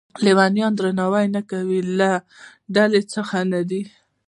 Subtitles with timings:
[0.23, 2.11] لویانو درناوی نه کوي له
[2.75, 3.83] ډلې څخه نه دی.